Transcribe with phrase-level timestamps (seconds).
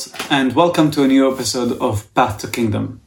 [0.00, 3.00] Charles, and welcome to a new episode of Path to Kingdom.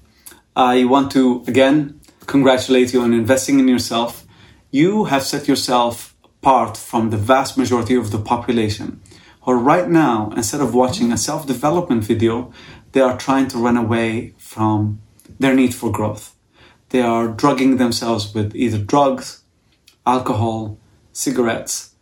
[0.55, 4.25] I want to again congratulate you on investing in yourself.
[4.71, 9.01] You have set yourself apart from the vast majority of the population,
[9.41, 12.51] who right now, instead of watching a self development video,
[12.91, 14.99] they are trying to run away from
[15.39, 16.35] their need for growth.
[16.89, 19.43] They are drugging themselves with either drugs,
[20.05, 20.77] alcohol,
[21.11, 21.95] cigarettes,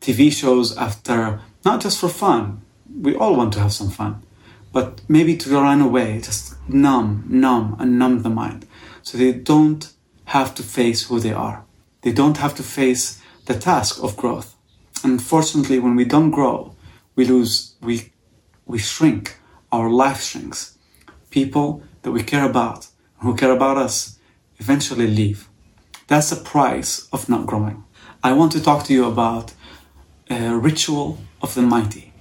[0.00, 2.63] TV shows after not just for fun.
[2.98, 4.22] We all want to have some fun,
[4.72, 8.66] but maybe to run away, just numb, numb, and numb the mind
[9.04, 9.92] so they don't
[10.24, 11.64] have to face who they are.
[12.00, 14.56] They don't have to face the task of growth.
[15.04, 16.74] Unfortunately, when we don't grow,
[17.14, 18.12] we lose, we,
[18.64, 19.36] we shrink,
[19.70, 20.78] our life shrinks.
[21.30, 24.18] People that we care about, who care about us,
[24.58, 25.48] eventually leave.
[26.06, 27.84] That's the price of not growing.
[28.22, 29.52] I want to talk to you about
[30.30, 32.13] a ritual of the mighty.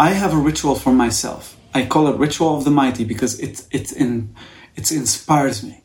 [0.00, 1.58] I have a ritual for myself.
[1.74, 4.34] I call it ritual of the mighty because it it in
[4.74, 5.82] it inspires me.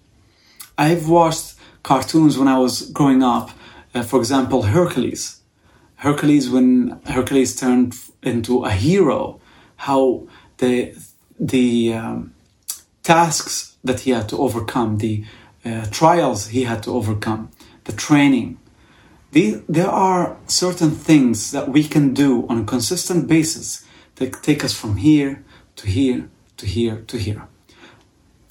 [0.78, 3.50] I've watched cartoons when I was growing up.
[3.94, 5.42] Uh, for example, Hercules.
[5.98, 7.94] Hercules, when Hercules turned
[8.24, 9.42] into a hero,
[9.88, 10.28] how
[10.60, 10.96] the
[11.38, 12.34] the um,
[13.04, 15.26] tasks that he had to overcome, the
[15.66, 17.52] uh, trials he had to overcome,
[17.84, 18.60] the training.
[19.34, 23.85] The, there are certain things that we can do on a consistent basis
[24.16, 25.44] that take us from here
[25.76, 27.48] to here to here to here.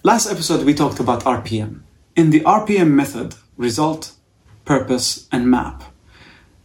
[0.02, 1.80] Last episode, we talked about RPM.
[2.14, 4.12] In the RPM method, result,
[4.64, 5.82] purpose, and map.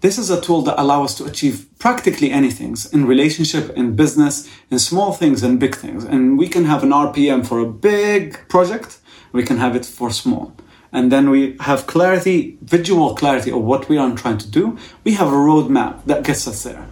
[0.02, 4.50] This is a tool that allows us to achieve practically anything in relationship, in business,
[4.72, 6.06] in small things and big things.
[6.06, 9.00] And we can have an RPM for a big project,
[9.32, 10.54] we can have it for small.
[10.92, 14.78] And then we have clarity, visual clarity of what we are trying to do.
[15.04, 16.88] We have a roadmap that gets us there.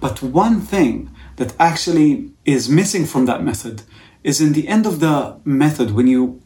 [0.00, 3.82] But one thing that actually is missing from that method
[4.22, 6.40] is in the end of the method, when you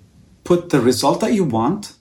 [0.44, 1.94] put the result that you want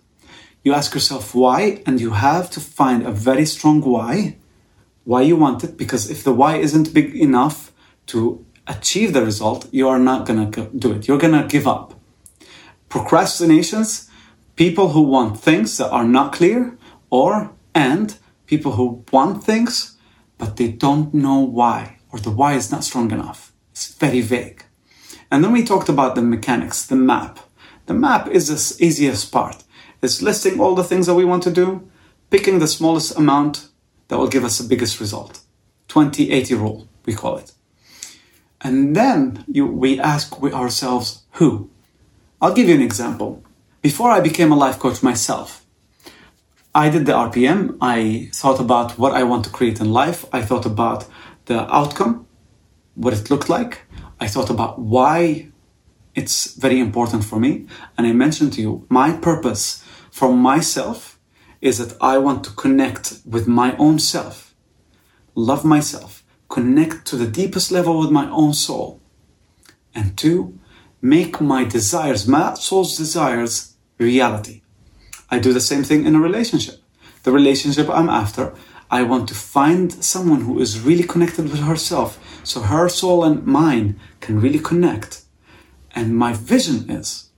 [0.64, 4.36] you ask yourself why, and you have to find a very strong why,
[5.06, 7.72] why you want it, because if the why isn't big enough
[8.08, 11.08] to achieve the result, you are not gonna do it.
[11.08, 11.94] You're gonna give up.
[12.90, 14.10] Procrastinations,
[14.56, 16.78] people who want things that are not clear,
[17.10, 19.96] or and people who want things
[20.38, 23.54] but they don't know why, or the why is not strong enough.
[23.72, 24.64] It's very vague.
[25.32, 27.40] And then we talked about the mechanics, the map.
[27.86, 29.64] The map is the easiest part.
[30.02, 31.90] It's listing all the things that we want to do,
[32.30, 33.68] picking the smallest amount
[34.08, 35.42] that will give us the biggest result.
[35.90, 37.52] 20-80 rule, we call it.
[38.62, 41.70] And then you, we ask ourselves, who?
[42.42, 43.44] I'll give you an example.
[43.82, 45.66] Before I became a life coach myself,
[46.74, 47.78] I did the RPM.
[47.82, 50.26] I thought about what I want to create in life.
[50.32, 51.06] I thought about
[51.50, 52.28] the outcome,
[52.94, 53.82] what it looked like.
[54.20, 55.50] I thought about why
[56.14, 57.66] it's very important for me.
[57.98, 61.20] And I mentioned to you, my purpose for myself
[61.60, 64.54] is that I want to connect with my own self,
[65.34, 69.02] love myself, connect to the deepest level with my own soul.
[69.96, 70.60] And two,
[71.02, 74.62] make my desires, my soul's desires, reality.
[75.32, 76.76] I do the same thing in a relationship.
[77.24, 78.54] The relationship I'm after,
[78.92, 83.46] I want to find someone who is really connected with herself so her soul and
[83.46, 85.24] mine can really connect.
[85.94, 87.30] And my vision is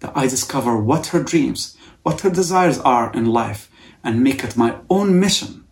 [0.00, 3.70] that I discover what her dreams, what her desires are in life
[4.02, 5.64] and make it my own mission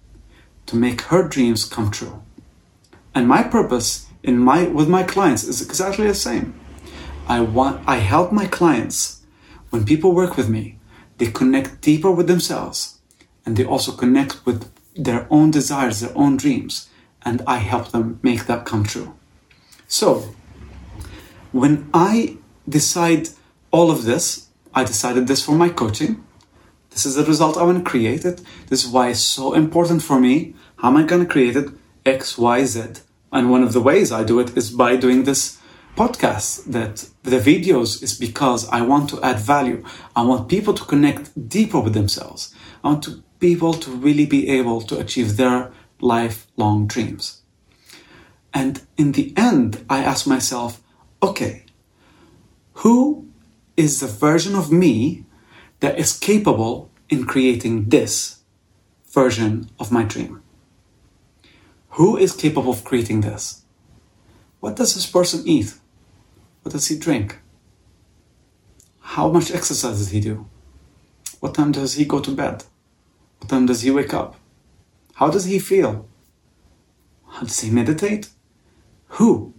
[0.67, 2.23] to make her dreams come true.
[3.15, 6.59] And my purpose in my with my clients is exactly the same.
[7.27, 9.23] I want I help my clients
[9.71, 10.79] when people work with me,
[11.19, 12.99] they connect deeper with themselves
[13.45, 16.89] and they also connect with their own desires, their own dreams,
[17.23, 19.15] and I help them make that come true.
[19.87, 20.35] So,
[21.53, 22.37] when I
[22.69, 23.29] decide
[23.71, 26.25] all of this, I decided this for my coaching.
[26.91, 28.41] This is the result I want to create it.
[28.69, 30.55] This is why it's so important for me.
[30.77, 31.71] How am I going to create it?
[32.05, 33.03] X, Y, Z.
[33.33, 35.59] And one of the ways I do it is by doing this
[35.97, 39.85] podcast that the videos is because I want to add value.
[40.17, 42.55] I want people to connect deeper with themselves.
[42.83, 47.43] I want to, people to really be able to achieve their lifelong dreams.
[48.55, 50.81] And in the end, I ask myself,
[51.21, 51.65] okay,
[52.75, 53.27] who
[53.77, 55.25] is the version of me
[55.81, 58.39] that is capable in creating this
[59.11, 60.41] version of my dream?
[61.97, 63.63] Who is capable of creating this?
[64.61, 65.75] What does this person eat?
[66.63, 67.41] What does he drink?
[69.01, 70.47] How much exercise does he do?
[71.41, 72.63] What time does he go to bed?
[73.43, 74.37] What time does he wake up?
[75.15, 76.07] How does he feel?
[77.29, 78.29] How does he meditate?
[79.19, 79.53] Who?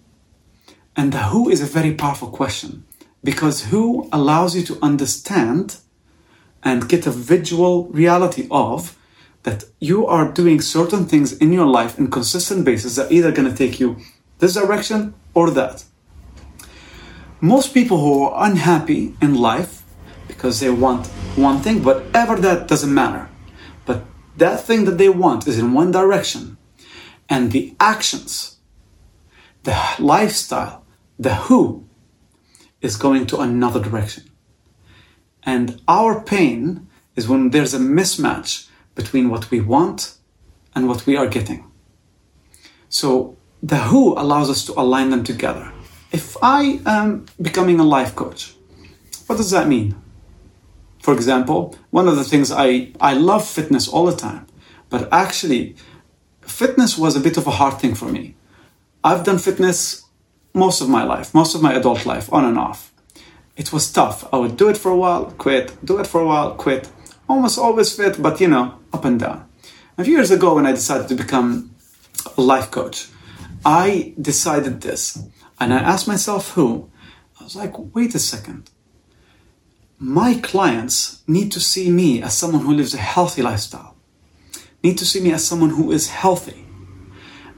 [0.96, 2.86] And the who is a very powerful question
[3.26, 5.80] because who allows you to understand
[6.64, 8.98] and get a visual reality of
[9.44, 13.34] that you are doing certain things in your life in consistent basis that are either
[13.34, 13.98] going to take you
[14.40, 15.84] this direction or that.
[17.42, 19.84] Most people who are unhappy in life
[20.30, 23.28] because they want one thing, whatever that doesn't matter.
[23.86, 24.06] But
[24.38, 26.58] that thing that they want is in one direction.
[27.30, 28.58] And the actions,
[29.64, 30.86] the lifestyle,
[31.18, 31.86] the who
[32.82, 34.24] is going to another direction.
[35.44, 40.18] And our pain is when there's a mismatch between what we want
[40.76, 41.70] and what we are getting.
[42.90, 45.72] So the who allows us to align them together.
[46.12, 48.54] If I am becoming a life coach,
[49.28, 49.96] what does that mean?
[51.04, 54.48] For example, one of the things I, I love fitness all the time,
[54.90, 55.76] but actually,
[56.40, 58.36] fitness was a bit of a hard thing for me.
[59.04, 60.06] I've done fitness
[60.54, 62.94] most of my life, most of my adult life, on and off.
[63.58, 64.34] It was tough.
[64.34, 66.90] I would do it for a while, quit, do it for a while, quit.
[67.28, 69.50] Almost always fit, but you know, up and down.
[69.98, 71.76] A few years ago, when I decided to become
[72.38, 73.10] a life coach,
[73.66, 75.22] I decided this
[75.60, 76.90] and I asked myself who.
[77.42, 78.70] I was like, wait a second.
[80.00, 83.96] My clients need to see me as someone who lives a healthy lifestyle,
[84.84, 86.66] need to see me as someone who is healthy.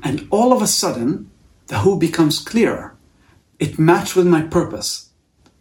[0.03, 1.31] And all of a sudden,
[1.67, 2.95] the who becomes clearer.
[3.59, 5.09] It matched with my purpose.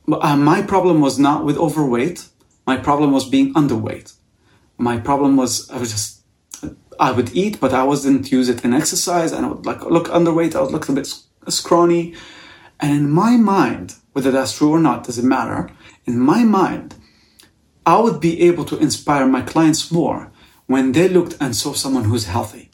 [0.06, 2.28] Uh, my problem was not with overweight.
[2.66, 4.12] My problem was being underweight.
[4.76, 6.22] My problem was I was just
[7.00, 10.08] I would eat, but I wasn't use it in exercise, and I would like look
[10.08, 10.54] underweight.
[10.54, 11.08] I would look a bit
[11.48, 12.14] scrawny,
[12.80, 15.68] and in my mind, whether that's true or not doesn't matter.
[16.06, 16.94] In my mind,
[17.84, 20.30] I would be able to inspire my clients more
[20.66, 22.70] when they looked and saw someone who's healthy.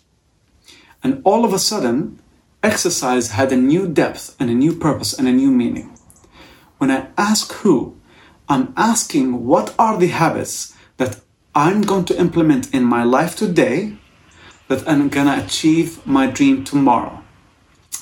[1.02, 2.20] And all of a sudden,
[2.62, 5.96] exercise had a new depth and a new purpose and a new meaning.
[6.78, 7.96] When I ask who,
[8.48, 11.20] I'm asking what are the habits that
[11.54, 13.96] I'm going to implement in my life today
[14.68, 17.24] that I'm gonna achieve my dream tomorrow.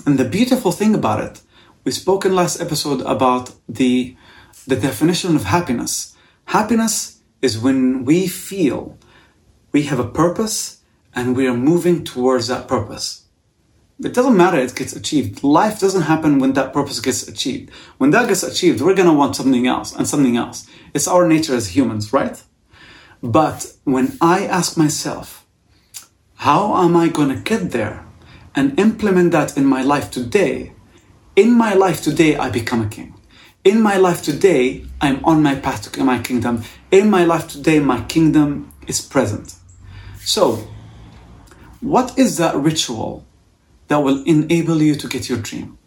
[0.05, 1.41] And the beautiful thing about it,
[1.89, 4.15] we spoke in last episode about the,
[4.67, 6.15] the definition of happiness.
[6.45, 8.99] Happiness is when we feel
[9.73, 10.83] we have a purpose
[11.15, 13.25] and we are moving towards that purpose.
[14.05, 15.43] It doesn't matter, it gets achieved.
[15.43, 17.71] Life doesn't happen when that purpose gets achieved.
[17.97, 20.67] When that gets achieved, we're gonna want something else and something else.
[20.93, 22.37] It's our nature as humans, right?
[23.23, 25.47] But when I ask myself,
[26.35, 28.05] how am I going to get there
[28.55, 30.75] and implement that in my life today?
[31.39, 33.15] In my life today, I become a king.
[33.63, 36.65] In my life today, I'm on my path to my kingdom.
[36.91, 39.55] In my life today, my kingdom is present.
[40.19, 40.67] So,
[41.81, 43.25] what is that ritual
[43.87, 45.79] that will enable you to get your dream?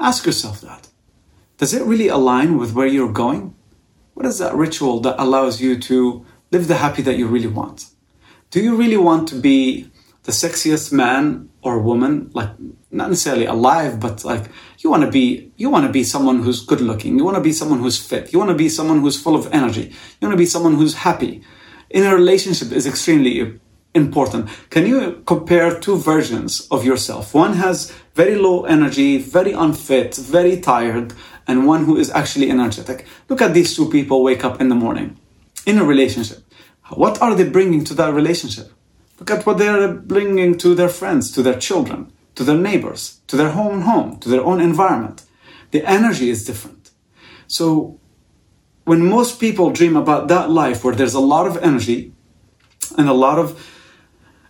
[0.00, 0.88] Ask yourself that.
[1.56, 3.54] Does it really align with where you're going?
[4.14, 7.90] What is that ritual that allows you to live the happy that you really want?
[8.50, 9.89] Do you really want to be
[10.24, 12.50] the sexiest man or woman, like
[12.90, 14.44] not necessarily alive, but like
[14.78, 17.16] you want to be, you want to be someone who's good looking.
[17.16, 18.32] You want to be someone who's fit.
[18.32, 19.92] You want to be someone who's full of energy.
[20.20, 21.42] You want to be someone who's happy.
[21.88, 23.58] In a relationship is extremely
[23.94, 24.48] important.
[24.70, 27.34] Can you compare two versions of yourself?
[27.34, 31.12] One has very low energy, very unfit, very tired,
[31.46, 33.06] and one who is actually energetic.
[33.28, 35.18] Look at these two people wake up in the morning
[35.66, 36.44] in a relationship.
[36.90, 38.72] What are they bringing to that relationship?
[39.20, 43.20] Look at what they are bringing to their friends, to their children, to their neighbors,
[43.26, 45.24] to their own home, to their own environment.
[45.72, 46.90] The energy is different.
[47.46, 48.00] So,
[48.84, 52.12] when most people dream about that life where there's a lot of energy
[52.96, 53.48] and a lot of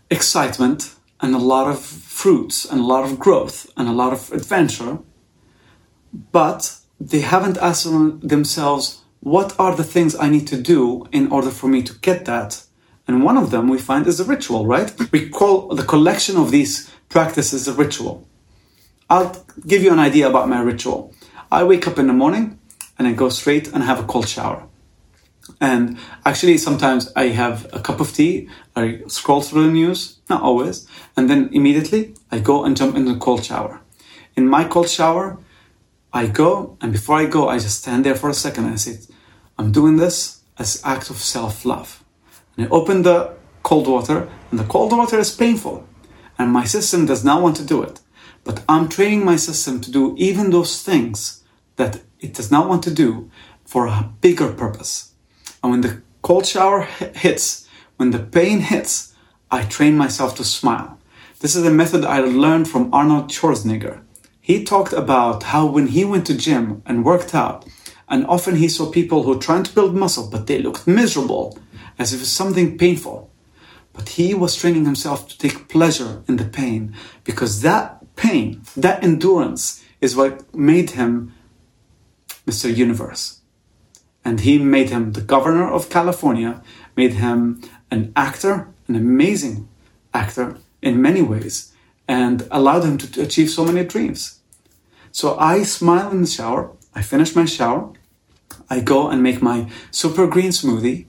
[0.08, 4.32] excitement and a lot of fruits and a lot of growth and a lot of
[4.32, 4.98] adventure,
[6.32, 7.88] but they haven't asked
[8.22, 12.24] themselves, what are the things I need to do in order for me to get
[12.26, 12.62] that?
[13.06, 14.92] And one of them we find is a ritual, right?
[15.10, 18.26] We call the collection of these practices a ritual.
[19.08, 21.12] I'll give you an idea about my ritual.
[21.50, 22.58] I wake up in the morning
[22.98, 24.66] and I go straight and have a cold shower.
[25.60, 30.42] And actually, sometimes I have a cup of tea, I scroll through the news, not
[30.42, 33.80] always, and then immediately I go and jump in the cold shower.
[34.36, 35.38] In my cold shower,
[36.12, 38.76] I go, and before I go, I just stand there for a second and I
[38.76, 38.98] say,
[39.58, 41.99] I'm doing this as act of self-love.
[42.56, 45.86] And I open the cold water, and the cold water is painful,
[46.38, 48.00] and my system does not want to do it.
[48.44, 51.42] But I'm training my system to do even those things
[51.76, 53.30] that it does not want to do
[53.64, 55.12] for a bigger purpose.
[55.62, 56.82] And when the cold shower
[57.14, 59.14] hits, when the pain hits,
[59.50, 60.98] I train myself to smile.
[61.40, 64.00] This is a method I learned from Arnold Schwarzenegger.
[64.40, 67.64] he talked about how when he went to gym and worked out,
[68.08, 71.56] and often he saw people who were trying to build muscle, but they looked miserable,
[72.00, 73.30] as if it's something painful.
[73.92, 79.04] But he was training himself to take pleasure in the pain because that pain, that
[79.04, 81.34] endurance is what made him
[82.46, 82.74] Mr.
[82.74, 83.40] Universe.
[84.24, 86.62] And he made him the governor of California,
[86.96, 89.68] made him an actor, an amazing
[90.14, 91.72] actor in many ways,
[92.08, 94.40] and allowed him to achieve so many dreams.
[95.12, 97.92] So I smile in the shower, I finish my shower,
[98.70, 101.06] I go and make my super green smoothie,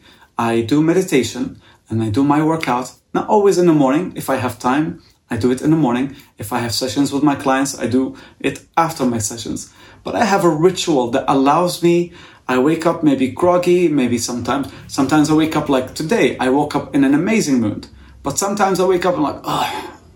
[0.50, 2.94] I do meditation, and I do my workout.
[3.14, 4.14] Not always in the morning.
[4.16, 6.16] If I have time, I do it in the morning.
[6.40, 9.72] If I have sessions with my clients, I do it after my sessions.
[10.04, 12.14] But I have a ritual that allows me.
[12.48, 14.74] I wake up maybe groggy, maybe sometimes.
[14.88, 16.38] Sometimes I wake up like today.
[16.40, 17.86] I woke up in an amazing mood.
[18.24, 19.70] But sometimes I wake up and like, oh,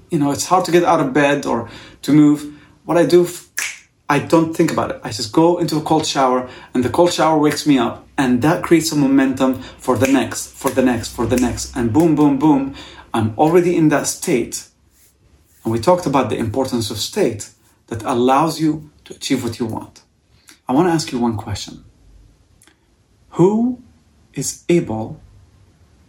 [0.09, 1.69] you know, it's hard to get out of bed or
[2.01, 2.39] to move.
[2.85, 3.27] What I do,
[4.07, 5.01] I don't think about it.
[5.03, 8.41] I just go into a cold shower and the cold shower wakes me up and
[8.43, 11.75] that creates a momentum for the next, for the next, for the next.
[11.75, 12.75] And boom, boom, boom,
[13.13, 14.67] I'm already in that state.
[15.63, 17.49] And we talked about the importance of state
[17.87, 20.03] that allows you to achieve what you want.
[20.67, 21.83] I want to ask you one question
[23.31, 23.81] Who
[24.33, 25.19] is able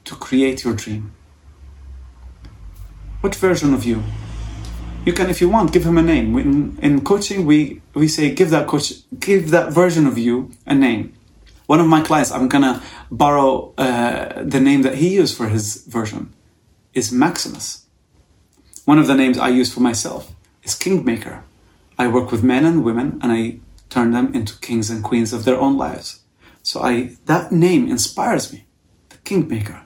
[0.05, 1.13] to create your dream?
[3.21, 4.03] What version of you?
[5.07, 6.37] You can, if you want, give him a name.
[6.37, 10.75] In, in coaching, we, we say give that coach, give that version of you a
[10.75, 11.17] name
[11.67, 15.85] one of my clients, I'm gonna borrow uh, the name that he used for his
[15.85, 16.33] version,
[16.95, 17.87] is Maximus.
[18.85, 20.33] One of the names I use for myself
[20.63, 21.43] is Kingmaker.
[21.99, 23.59] I work with men and women and I
[23.91, 26.21] turn them into kings and queens of their own lives.
[26.63, 28.67] So I that name inspires me,
[29.09, 29.83] the Kingmaker.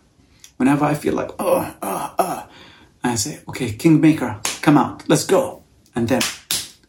[0.58, 2.48] Whenever I feel like, oh, oh, oh,
[3.02, 5.62] I say, okay, Kingmaker, come out, let's go.
[5.94, 6.22] And then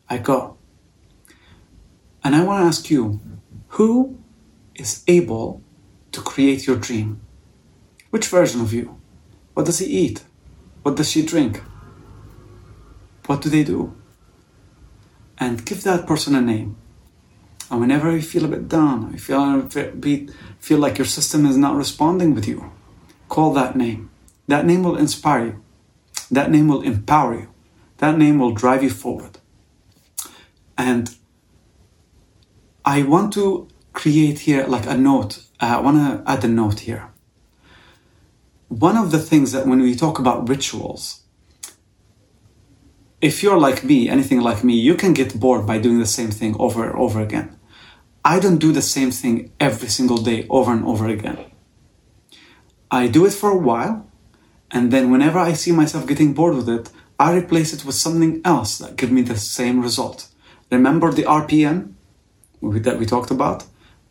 [0.10, 0.58] I go.
[2.24, 3.20] And I want to ask you,
[3.70, 4.20] who
[4.76, 5.62] is able
[6.12, 7.22] to create your dream.
[8.10, 9.00] Which version of you?
[9.54, 10.24] What does he eat?
[10.84, 11.62] What does she drink?
[13.26, 13.96] What do they do?
[15.38, 16.76] And give that person a name.
[17.70, 19.70] And whenever you feel a bit down, you feel,
[20.60, 22.72] feel like your system is not responding with you,
[23.30, 24.10] call that name.
[24.48, 25.64] That name will inspire you.
[26.30, 27.48] That name will empower you.
[28.02, 29.38] That name will drive you forward.
[30.76, 31.16] And
[32.84, 35.44] I want to create here like a note.
[35.60, 37.12] Uh, I want to add a note here.
[38.70, 41.22] One of the things that when we talk about rituals,
[43.22, 46.32] if you're like me, anything like me, you can get bored by doing the same
[46.32, 47.56] thing over and over again.
[48.26, 51.38] I don't do the same thing every single day over and over again.
[52.90, 54.10] I do it for a while,
[54.72, 56.90] and then whenever I see myself getting bored with it,
[57.22, 60.28] I replace it with something else that gives me the same result.
[60.72, 61.94] Remember the RPM
[62.64, 63.64] that we talked about?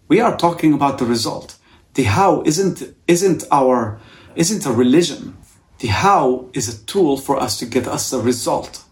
[0.07, 1.57] We are talking about the result.
[1.95, 3.99] The how isn't isn't our
[4.37, 5.37] isn't a religion.
[5.81, 8.85] The how is a tool for us to get us the result.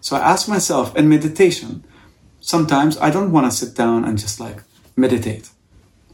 [0.00, 1.84] So I ask myself in meditation,
[2.40, 4.64] sometimes I don't want to sit down and just like
[4.96, 5.48] meditate.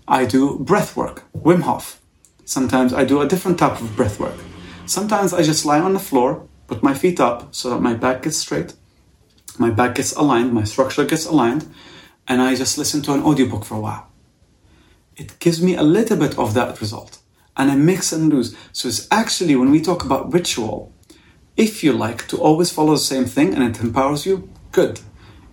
[0.07, 2.03] I do breath work, Wim Hof.
[2.45, 4.39] Sometimes I do a different type of breath work.
[4.85, 8.23] Sometimes I just lie on the floor, put my feet up so that my back
[8.23, 8.75] gets straight,
[9.59, 11.73] my back gets aligned, my structure gets aligned,
[12.29, 14.11] and I just listen to an audiobook for a while
[15.17, 17.19] it gives me a little bit of that result
[17.57, 18.55] and I mix and lose.
[18.73, 20.93] So it's actually when we talk about ritual,
[21.57, 25.01] if you like to always follow the same thing and it empowers you, good.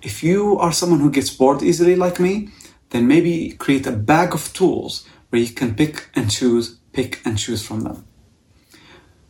[0.02, 2.50] If you are someone who gets bored easily like me,
[2.90, 7.38] then maybe create a bag of tools where you can pick and choose, pick and
[7.38, 8.06] choose from them.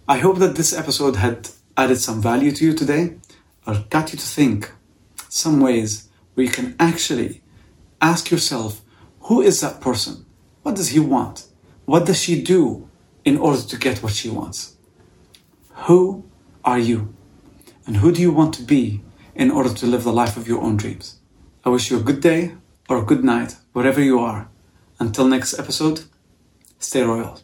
[0.08, 3.16] I hope that this episode had added some value to you today
[3.66, 4.72] or got you to think
[5.30, 7.42] some ways where you can actually
[8.02, 8.82] ask yourself
[9.22, 10.26] who is that person?
[10.64, 11.48] What does he want?
[11.86, 12.90] What does she do
[13.24, 14.76] in order to get what she wants?
[15.88, 16.26] Who
[16.64, 17.14] are you?
[17.86, 19.02] And who do you want to be
[19.36, 21.20] in order to live the life of your own dreams?
[21.66, 22.56] I wish you a good day
[22.90, 24.50] or a good night, wherever you are.
[25.00, 26.04] Until next episode,
[26.80, 27.40] stay royal.